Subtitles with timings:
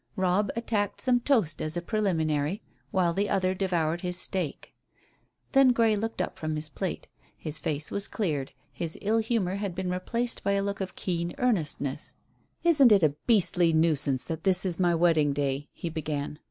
[0.15, 4.73] Robb attacked some toast as a preliminary, while the other devoured his steak.
[5.51, 7.07] Then Grey looked up from his plate.
[7.37, 11.35] His face had cleared; his ill humour had been replaced by a look of keen
[11.37, 12.15] earnestness.
[12.63, 16.39] "It's a beastly nuisance that this is my wedding day," he began.